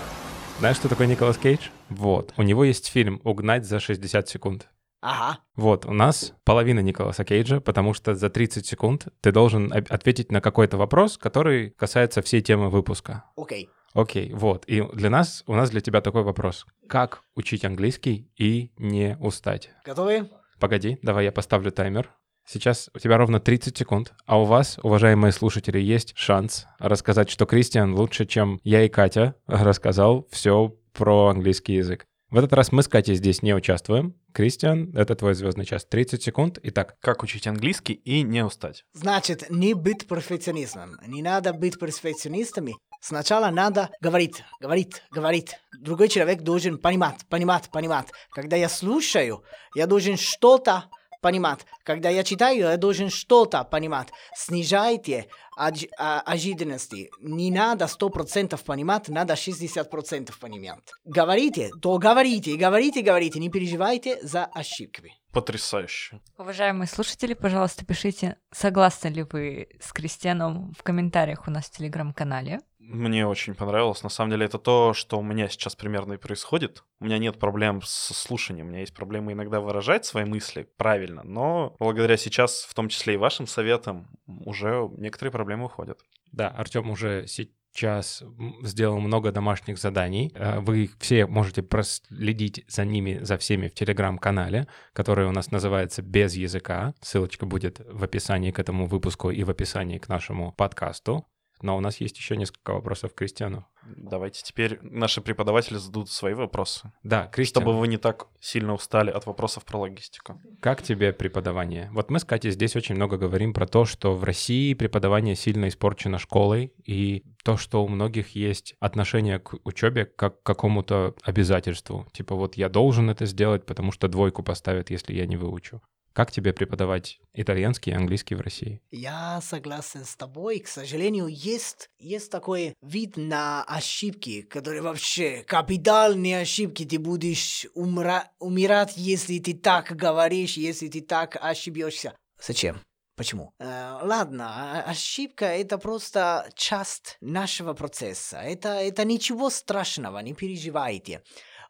[0.60, 1.69] Знаешь, что такое Николас Кейдж?
[1.89, 2.32] Вот.
[2.38, 4.69] У него есть фильм «Угнать за 60 секунд».
[5.02, 5.39] Ага.
[5.56, 10.39] Вот, у нас половина Николаса Кейджа, потому что за 30 секунд ты должен ответить на
[10.39, 13.23] какой-то вопрос, который касается всей темы выпуска.
[13.36, 13.69] Окей.
[13.93, 14.63] Окей, вот.
[14.67, 16.67] И для нас, у нас для тебя такой вопрос.
[16.88, 19.71] Как учить английский и не устать?
[19.84, 20.30] Готовы?
[20.60, 22.12] Погоди, давай я поставлю таймер.
[22.49, 27.45] Сейчас у тебя ровно 30 секунд, а у вас, уважаемые слушатели, есть шанс рассказать, что
[27.45, 32.05] Кристиан лучше, чем я и Катя, рассказал все про английский язык.
[32.29, 34.15] В этот раз мы с Катей здесь не участвуем.
[34.33, 35.86] Кристиан, это твой звездный час.
[35.86, 36.60] 30 секунд.
[36.63, 38.86] Итак, Как учить английский и не устать?
[38.93, 40.97] Значит, не быть перфекционистом.
[41.05, 42.75] Не надо быть перфекционистами.
[43.01, 45.55] Сначала надо говорить, говорить, говорить.
[45.79, 48.07] Другой человек должен понимать, понимать, понимать.
[48.31, 49.43] Когда я слушаю,
[49.75, 50.86] я должен что-то
[51.27, 51.59] понимать.
[51.83, 54.07] Когда я читаю, я должен что-то понимать.
[54.33, 55.25] Снижайте
[55.59, 57.09] одж- а- ожиданности.
[57.19, 60.79] Не надо 100% понимать, надо 60% понимать.
[61.03, 63.39] Говорите, то говорите, говорите, говорите.
[63.39, 65.11] Не переживайте за ошибки.
[65.33, 66.21] Потрясающе.
[66.37, 72.61] Уважаемые слушатели, пожалуйста, пишите, согласны ли вы с Кристианом в комментариях у нас в телеграм-канале.
[72.89, 74.02] Мне очень понравилось.
[74.02, 76.86] На самом деле это то, что у меня сейчас примерно и происходит.
[77.02, 78.67] У меня нет проблем с слушанием.
[78.67, 83.15] У меня есть проблемы иногда выражать свои мысли правильно, но благодаря сейчас, в том числе
[83.15, 86.00] и вашим советам, уже некоторые проблемы уходят.
[86.32, 88.23] да, Артем уже сейчас
[88.63, 90.32] сделал много домашних заданий.
[90.34, 96.02] Э, Вы все можете проследить за ними, за всеми в телеграм-канале, который у нас называется
[96.02, 96.93] «Без языка».
[97.02, 101.26] Ссылочка будет в описании к этому выпуску и в описании к нашему подкасту.
[101.62, 103.65] Но у нас есть еще несколько вопросов к Кристиану.
[103.96, 109.12] Давайте теперь наши преподаватели зададут свои вопросы, Да, Кристиан, чтобы вы не так сильно устали
[109.12, 110.41] от вопросов про логистику.
[110.60, 111.89] как тебе преподавание?
[111.93, 115.70] Вот мы с Катей здесь очень много говорим про то, что в России преподавание сильно
[115.70, 122.06] испорчено школой, и то, что у многих есть отношение к учебе как к какому-то обязательству.
[122.12, 125.82] Типа вот я должен это сделать, потому что двойку поставят, если я не выучу.
[126.17, 128.82] Как тебе преподавать итальянский и английский в России?
[128.89, 130.58] Я согласен с тобой.
[130.62, 136.86] К сожалению, есть, есть такой вид на ошибки, которые вообще капитальные ошибки.
[136.86, 142.17] Ты будешь умра- умирать, если ты так говоришь, если ты так ошибешься.
[142.41, 142.82] Зачем?
[143.15, 143.51] Почему?
[143.60, 148.38] Э, ладно, а- ошибка это просто часть нашего процесса.
[148.38, 151.21] Это, это ничего страшного, не переживайте.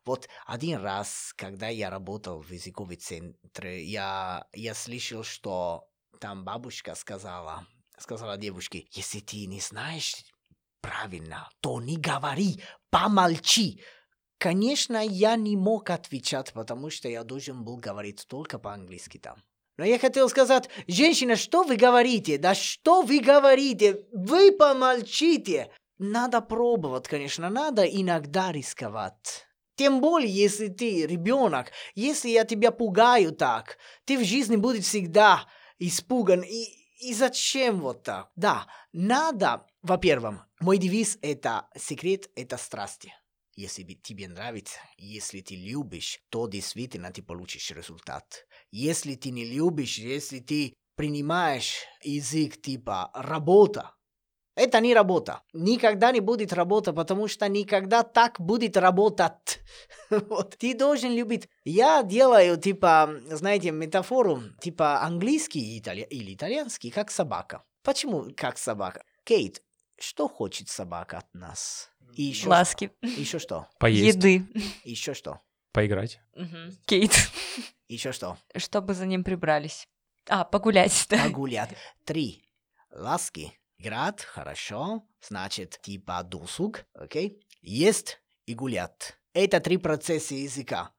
[0.08, 5.84] Вот один раз, когда я работал в языковом центре, я, я слышал, что
[6.22, 7.68] там бабушка сказала,
[7.98, 10.16] сказала девушке, если ты не знаешь
[10.80, 13.84] правильно, то не говори, помолчи.
[14.38, 19.44] Конечно, я не мог отвечать, потому что я должен был говорить только по-английски там.
[19.76, 22.38] Но я хотел сказать, женщина, что вы говорите?
[22.38, 24.06] Да что вы говорите?
[24.14, 25.70] Вы помолчите.
[25.98, 29.47] Надо пробовать, конечно, надо иногда рисковать.
[29.78, 35.48] Тем более, если ты ребенок, если я тебя пугаю так, ты в жизни будешь всегда
[35.78, 36.42] испуган.
[36.42, 36.66] И,
[37.00, 38.32] и зачем вот так?
[38.36, 43.14] Да, надо, во-первых, мой девиз это секрет, это страсти.
[43.54, 48.48] Если тебе нравится, если ты любишь, то действительно ты получишь результат.
[48.72, 53.94] Если ты не любишь, если ты принимаешь язык типа работа,
[54.58, 55.42] это не работа.
[55.54, 59.60] Никогда не будет работа, потому что никогда так будет работать.
[60.10, 60.58] Вот.
[60.58, 61.50] Ты должен любить.
[61.66, 67.64] Я делаю, типа, знаете, метафору, типа английский итали- или итальянский, как собака.
[67.84, 69.04] Почему как собака?
[69.26, 69.62] Кейт,
[70.00, 71.90] что хочет собака от нас?
[72.16, 73.68] И еще, Ласки, еще что?
[73.80, 74.46] Поесть, еды.
[74.84, 75.42] Еще что?
[75.74, 76.20] поиграть.
[76.36, 76.72] Мгм.
[76.86, 77.12] Кейт,
[77.88, 78.38] Еще что?
[78.56, 79.88] чтобы за ним прибрались.
[80.30, 81.18] А, погулять, да.
[81.26, 81.70] Погулять.
[82.06, 82.44] Три.
[82.92, 83.52] Ласки.
[83.80, 85.04] Играть, хорошо.
[85.22, 87.40] Значит, типа досуг, окей?
[87.62, 89.18] Есть и гулять.
[89.34, 90.92] Это три процесса языка.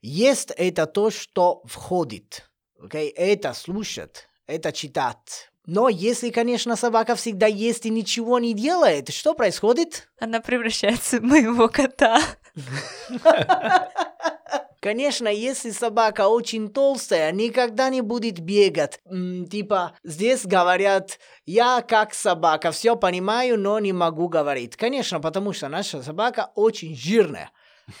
[0.00, 2.50] Есть это то, что входит.
[2.78, 3.10] Окей?
[3.10, 5.50] Это слушать, это читать.
[5.66, 10.08] Но если, конечно, собака всегда есть и ничего не делает, что происходит?
[10.18, 12.20] Она превращается в моего кота.
[14.82, 18.98] Конечно, если собака очень толстая, никогда не будет бегать.
[19.08, 24.74] М, типа, здесь говорят, я как собака, все понимаю, но не могу говорить.
[24.74, 27.52] Конечно, потому что наша собака очень жирная.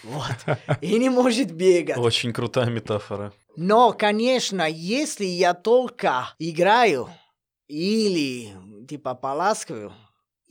[0.02, 0.58] Вот.
[0.80, 1.98] И не может бегать.
[1.98, 3.32] Очень крутая метафора.
[3.54, 7.08] Но, конечно, если я только играю
[7.68, 8.50] или
[8.88, 9.92] типа поласкаю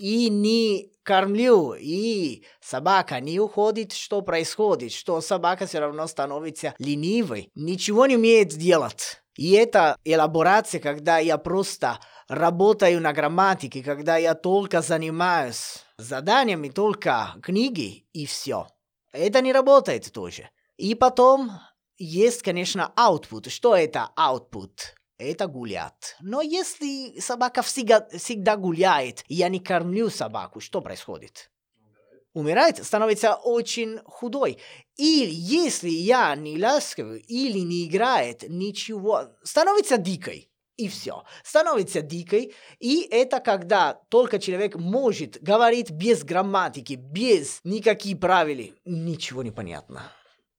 [0.01, 4.91] и не кормлю, и собака не уходит, что происходит?
[4.91, 9.21] Что собака все равно становится ленивой, ничего не умеет делать.
[9.37, 17.35] И это элаборация, когда я просто работаю на грамматике, когда я только занимаюсь заданиями, только
[17.43, 18.67] книги и все.
[19.13, 20.49] Это не работает тоже.
[20.77, 21.51] И потом
[21.97, 23.49] есть, конечно, output.
[23.49, 24.71] Что это output?
[25.21, 26.15] Это гулять.
[26.19, 31.51] Но если собака всегда, всегда гуляет, я не кормлю собаку, что происходит?
[32.33, 34.57] Умирает, становится очень худой.
[34.97, 41.23] Или если я не ласковый, или не играет, ничего, становится дикой и все.
[41.43, 49.43] Становится дикой, и это когда только человек может говорить без грамматики, без никаких правил, ничего
[49.43, 50.11] не понятно.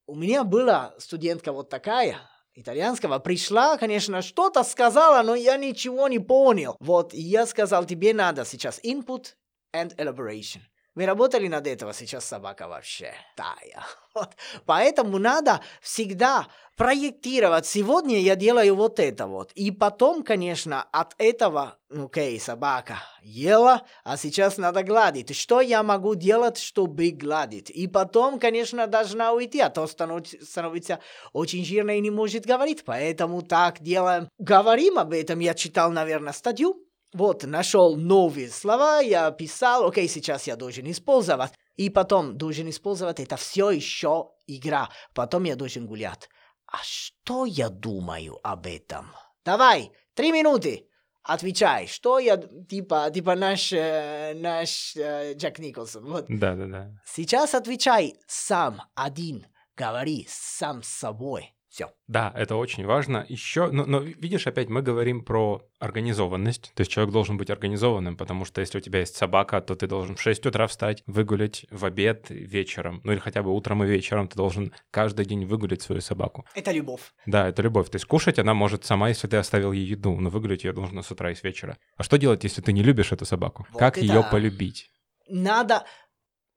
[0.07, 2.17] У меня была студентка вот такая,
[2.55, 6.75] итальянского, пришла, конечно, что-то сказала, но я ничего не понял.
[6.79, 9.35] Вот, я сказал, тебе надо сейчас input
[9.75, 10.61] and elaboration.
[10.95, 13.83] Мы работали над этого сейчас собака вообще тая.
[14.15, 14.29] Вот.
[14.67, 16.45] Поэтому надо всегда
[16.77, 17.65] проектировать.
[17.65, 19.51] Сегодня я делаю вот это вот.
[19.53, 25.35] И потом, конечно, от этого, ну, окей, собака ела, а сейчас надо гладить.
[25.35, 27.71] Что я могу делать, чтобы гладить?
[27.71, 30.99] И потом, конечно, должна уйти, а то становится
[31.31, 32.83] очень жирно и не может говорить.
[32.85, 34.29] Поэтому так делаем.
[34.37, 35.39] Говорим об этом.
[35.39, 41.51] Я читал, наверное, статью вот, нашел новые слова, я писал, окей, сейчас я должен использовать.
[41.75, 44.89] И потом должен использовать это все еще игра.
[45.13, 46.29] Потом я должен гулять.
[46.67, 49.11] А что я думаю об этом?
[49.43, 50.87] Давай, три минуты.
[51.23, 56.05] Отвечай, что я, типа, типа наш, э, наш э, Джек Николсон.
[56.05, 56.25] Вот.
[56.27, 56.91] Да, да, да.
[57.05, 59.47] Сейчас отвечай сам, один.
[59.75, 61.52] Говори сам с собой.
[61.73, 61.91] Все.
[62.07, 63.25] Да, это очень важно.
[63.27, 66.71] Еще, но, но видишь, опять мы говорим про организованность.
[66.75, 69.87] То есть человек должен быть организованным, потому что если у тебя есть собака, то ты
[69.87, 73.01] должен в 6 утра встать, выгулять в обед вечером.
[73.03, 76.45] Ну или хотя бы утром и вечером ты должен каждый день выгулять свою собаку.
[76.53, 77.11] Это любовь.
[77.25, 77.89] Да, это любовь.
[77.89, 81.01] То есть кушать она может сама, если ты оставил ей еду, но выгулять ее должно
[81.01, 81.79] с утра и с вечера.
[81.97, 83.65] А что делать, если ты не любишь эту собаку?
[83.71, 84.91] Вот как ее полюбить?
[85.27, 85.85] Надо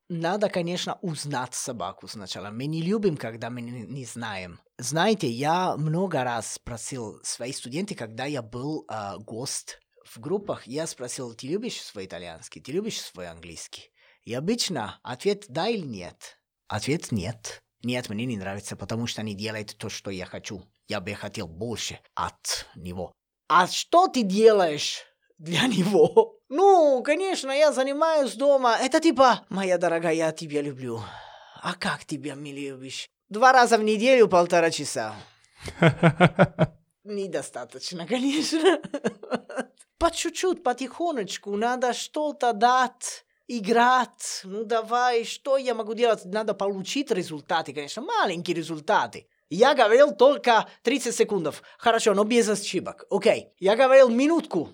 [0.09, 2.51] надо, конечно, узнать собаку сначала.
[2.51, 4.61] Мы не любим, когда мы не знаем.
[4.79, 10.87] Знаете, я много раз спросил свои студенты, когда я был э, гость в группах, я
[10.87, 13.90] спросил, ты любишь свой итальянский, ты любишь свой английский?
[14.25, 16.38] И обычно ответ да или нет.
[16.69, 17.61] Ответ нет.
[17.83, 20.62] Нет, мне не нравится, потому что не делает то, что я хочу.
[20.88, 23.12] Я бы хотел больше от него.
[23.49, 25.05] А что ты делаешь
[25.38, 26.36] для него?
[26.48, 28.76] Ну, конечно, я занимаюсь дома.
[28.80, 31.00] Это типа, моя дорогая, я тебя люблю.
[31.62, 33.09] А как тебя не любишь?
[33.28, 35.14] Два раза в неделю полтора часа.
[37.04, 38.80] Недостаточно, конечно.
[39.98, 46.24] По чуть-чуть, потихонечку, надо что-то дать играть, ну давай, что я могу делать?
[46.24, 49.28] Надо получить результаты, конечно, маленькие результаты.
[49.48, 51.62] Я говорил только 30 секунд.
[51.78, 53.04] Хорошо, но без ошибок.
[53.11, 53.52] Окей.
[53.59, 54.70] Я говорил минутку.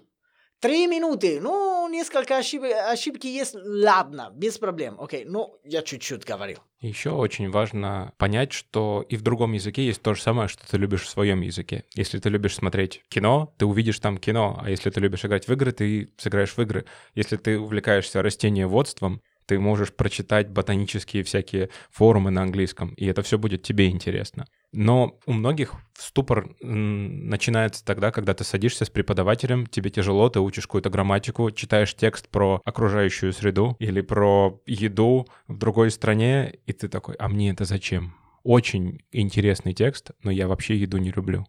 [0.62, 1.40] Три минуты.
[1.40, 2.62] Ну, несколько ошиб...
[2.62, 3.56] ошибки есть.
[3.64, 4.96] Ладно, без проблем.
[5.00, 6.58] Окей, ну, я чуть-чуть говорил.
[6.80, 10.78] Еще очень важно понять, что и в другом языке есть то же самое, что ты
[10.78, 11.82] любишь в своем языке.
[11.94, 14.56] Если ты любишь смотреть кино, ты увидишь там кино.
[14.62, 16.84] А если ты любишь играть в игры, ты сыграешь в игры.
[17.16, 23.36] Если ты увлекаешься растениеводством, ты можешь прочитать ботанические всякие форумы на английском, и это все
[23.36, 24.46] будет тебе интересно.
[24.72, 30.66] Но у многих ступор начинается тогда, когда ты садишься с преподавателем, тебе тяжело, ты учишь
[30.66, 36.88] какую-то грамматику, читаешь текст про окружающую среду или про еду в другой стране, и ты
[36.88, 38.14] такой, а мне это зачем?
[38.44, 41.46] Очень интересный текст, но я вообще еду не люблю.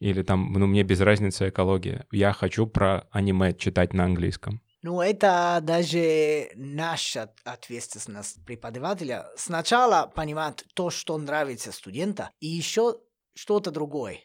[0.00, 2.06] Или там, ну, мне без разницы экология.
[2.10, 4.60] Я хочу про аниме читать на английском.
[4.82, 9.30] Ну, это даже наша ответственность преподавателя.
[9.36, 12.98] Сначала понимать то, что нравится студента, и еще
[13.34, 14.18] что-то другое.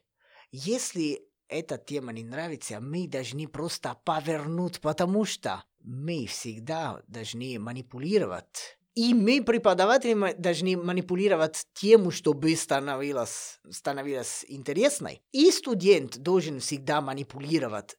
[0.51, 8.79] Если эта тема не нравится, мы должны просто повернуть, потому что мы всегда должны манипулировать.
[8.95, 15.21] И мы, преподаватели, должны манипулировать тему, чтобы становилось, становилось интересной.
[15.31, 17.95] И студент должен всегда манипулировать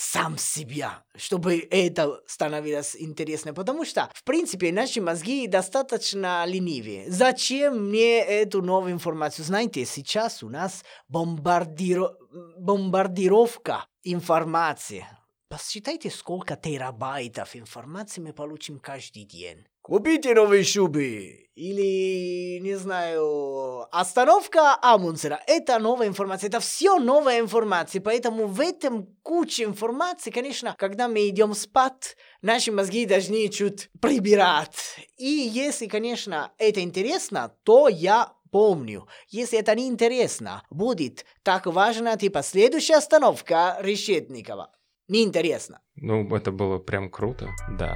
[0.00, 3.52] сам себя, чтобы это становилось интересно.
[3.52, 7.10] Потому что, в принципе, наши мозги достаточно ленивые.
[7.10, 9.44] Зачем мне эту новую информацию?
[9.44, 12.16] Знаете, сейчас у нас бомбардиро...
[12.56, 15.06] бомбардировка информации.
[15.48, 19.66] Посчитайте, сколько терабайтов информации мы получим каждый день.
[19.82, 21.40] Купите новые шубы.
[21.54, 25.40] Или, не знаю, остановка Амундсена.
[25.46, 26.48] Это новая информация.
[26.48, 28.00] Это все новая информация.
[28.00, 34.96] Поэтому в этом куча информации, конечно, когда мы идем спать, наши мозги должны чуть прибирать.
[35.18, 39.06] И если, конечно, это интересно, то я помню.
[39.28, 44.70] Если это не интересно, будет так важно, типа следующая остановка Решетникова.
[45.08, 45.80] Неинтересно.
[45.96, 47.92] Ну, это было прям круто, да.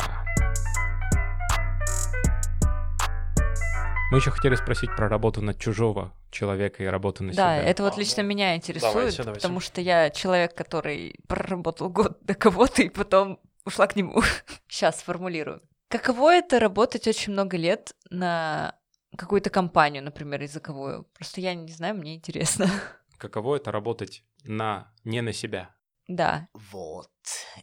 [4.11, 7.63] Мы еще хотели спросить про работу над чужого человека и работу на Да, себя.
[7.69, 9.41] это вот А, лично ну, меня интересует, давайте, давайте.
[9.41, 14.23] потому что я человек, который проработал год до кого-то и потом ушла к нему.
[14.69, 15.63] Сейчас сформулирую.
[15.89, 18.77] Каково это работать очень много лет на
[19.17, 21.05] какую-то компанию, например, языковую?
[21.15, 22.69] Просто я не знаю, мне интересно.
[23.19, 25.71] Каково это работать на не на себя?
[26.09, 27.09] Да, Вот.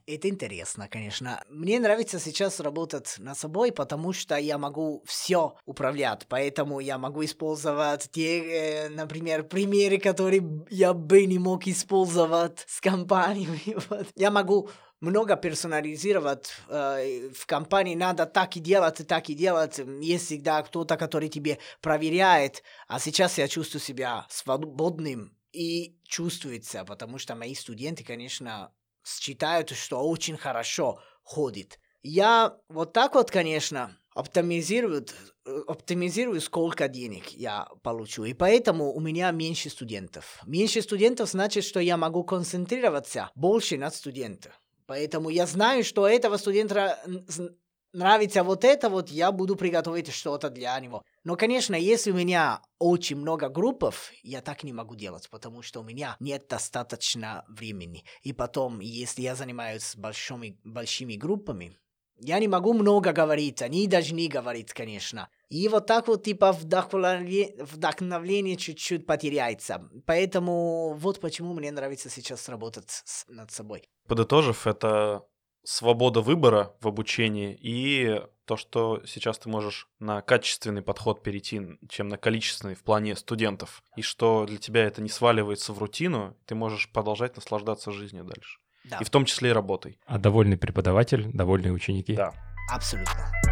[0.08, 1.44] Это интересно, конечно.
[1.48, 6.26] Мне нравится сейчас работать над собой, потому что я могу все управлять.
[6.28, 12.82] Поэтому я могу использовать те, э, например, примеры, которые я бы не мог использовать с
[12.82, 13.62] компаниями.
[13.90, 14.08] Вот.
[14.16, 14.70] Я могу
[15.02, 20.96] много персонализировать э, в компании надо так и делать так и делать есть всегда кто-то
[20.96, 28.04] который тебе проверяет а сейчас я чувствую себя свободным и чувствуется потому что мои студенты
[28.04, 28.74] конечно
[29.04, 31.80] считают что очень хорошо ходит.
[32.04, 35.06] Я вот так вот конечно оптимизирую
[35.68, 38.26] оптимизирую сколько денег я получу.
[38.26, 40.42] И поэтому у меня меньше студентов.
[40.46, 46.36] Меньше студентов значит что я могу концентрироваться больше на студентах Поэтому я знаю, что этого
[46.36, 47.00] студента
[47.94, 51.04] нравится вот это, вот я буду приготовить что-то для него.
[51.24, 55.82] Но, конечно, если у меня очень много группов, я так не могу делать, потому что
[55.82, 58.04] у меня нет достаточно времени.
[58.24, 61.78] И потом, если я занимаюсь большими, большими группами,
[62.24, 65.28] я не могу много говорить, они должны говорить, конечно.
[65.50, 69.90] И вот так вот, типа, вдохновление, вдохновление чуть-чуть потеряется.
[70.06, 73.84] Поэтому вот почему мне нравится сейчас работать с- над собой.
[74.08, 75.24] Подытожив, это
[75.64, 82.10] свобода выбора в обучении и то, что сейчас ты можешь на качественный подход перейти, чем
[82.10, 83.84] на количественный в плане студентов.
[83.96, 88.60] И что для тебя это не сваливается в рутину, ты можешь продолжать наслаждаться жизнью дальше.
[88.84, 90.00] Да, И в том числе и работой.
[90.06, 92.16] А довольный преподаватель, довольные ученики.
[92.16, 92.34] Да.
[92.70, 93.51] абсолютно.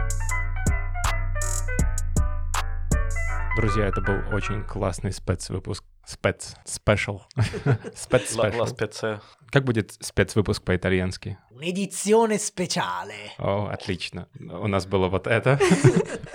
[3.56, 5.84] Друзья, это был очень классный спецвыпуск.
[6.06, 6.56] Спец.
[6.66, 7.22] Спешл.
[7.96, 9.02] Спец.
[9.52, 11.38] Как будет спецвыпуск по-итальянски?
[11.52, 13.32] Un'edizione speciale.
[13.38, 14.28] О, отлично.
[14.40, 15.60] У нас было вот это.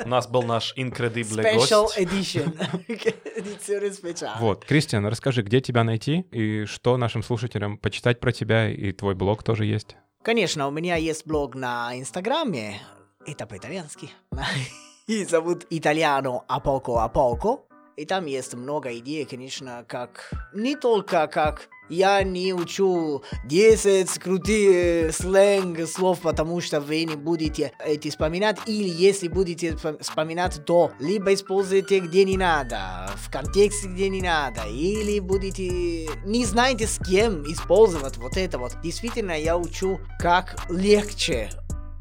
[0.05, 1.99] У нас был наш incredible Special гость.
[1.99, 2.55] edition.
[3.37, 4.39] Edizione speciale.
[4.39, 9.15] Вот, Кристиан, расскажи, где тебя найти и что нашим слушателям почитать про тебя, и твой
[9.15, 9.97] блог тоже есть.
[10.23, 12.81] Конечно, у меня есть блог на Инстаграме.
[13.27, 14.11] Это по-итальянски.
[15.07, 17.67] И зовут Итальяно а поко а поко.
[17.97, 20.33] И там есть много идей, конечно, как...
[20.55, 27.17] Не только как я не учу 10 крутых э, сленг слов, потому что вы не
[27.17, 33.31] будете эти вспоминать, или если будете вспом- вспоминать, то либо используйте где не надо, в
[33.31, 36.09] контексте где не надо, или будете...
[36.25, 38.81] Не знаете с кем использовать вот это вот.
[38.83, 41.51] Действительно, я учу, как легче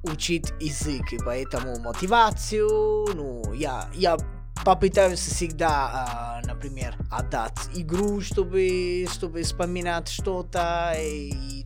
[0.04, 4.18] учить язык, и поэтому мотивацию, ну, я, я
[4.64, 11.66] попытаюсь всегда, а, например, отдать игру, чтобы, чтобы вспоминать что-то, и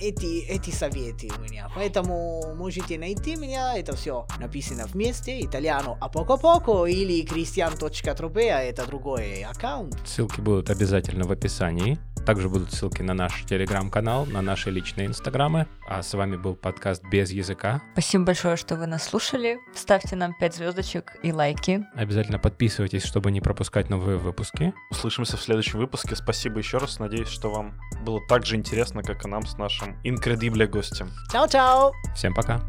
[0.00, 1.70] эти, эти советы у меня.
[1.74, 9.42] Поэтому можете найти меня, это все написано вместе, итальяно а поко-поко, или christian.tropea, это другой
[9.42, 9.96] аккаунт.
[10.06, 11.98] Ссылки будут обязательно в описании.
[12.26, 15.68] Также будут ссылки на наш телеграм-канал, на наши личные инстаграмы.
[15.88, 17.80] А с вами был подкаст «Без языка».
[17.92, 19.58] спасибо большое, что вы нас слушали.
[19.74, 21.84] Ставьте нам 5 звездочек и лайки.
[21.94, 24.74] Обязательно подписывайтесь, чтобы не пропускать новые выпуски.
[24.90, 26.16] Услышимся в следующем выпуске.
[26.16, 26.98] Спасибо еще раз.
[26.98, 31.10] Надеюсь, что вам было так же интересно, как и нам с нашим incredible гостем.
[31.32, 31.92] Чао-чао!
[32.16, 32.60] Всем пока!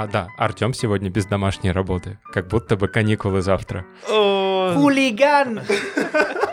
[0.00, 2.20] А, да, Артем сегодня без домашней работы.
[2.32, 3.84] Как будто бы каникулы завтра.
[4.06, 5.62] Хулиган!